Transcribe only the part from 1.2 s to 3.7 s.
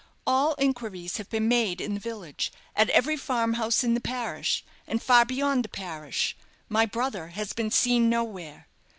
been made in the village, at every farm